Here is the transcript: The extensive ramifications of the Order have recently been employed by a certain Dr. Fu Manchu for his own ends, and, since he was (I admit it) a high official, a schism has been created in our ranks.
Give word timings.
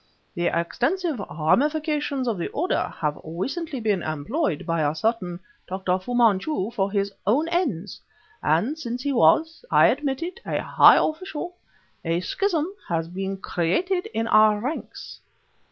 The 0.33 0.47
extensive 0.47 1.19
ramifications 1.29 2.27
of 2.27 2.39
the 2.39 2.47
Order 2.47 2.91
have 3.01 3.19
recently 3.23 3.79
been 3.79 4.01
employed 4.01 4.65
by 4.65 4.81
a 4.81 4.95
certain 4.95 5.39
Dr. 5.67 5.99
Fu 5.99 6.15
Manchu 6.15 6.71
for 6.71 6.91
his 6.91 7.13
own 7.27 7.47
ends, 7.49 8.01
and, 8.41 8.79
since 8.79 9.03
he 9.03 9.13
was 9.13 9.63
(I 9.69 9.85
admit 9.89 10.23
it) 10.23 10.39
a 10.43 10.59
high 10.59 10.97
official, 10.97 11.53
a 12.03 12.19
schism 12.19 12.65
has 12.89 13.09
been 13.09 13.37
created 13.37 14.07
in 14.07 14.25
our 14.25 14.59
ranks. 14.59 15.19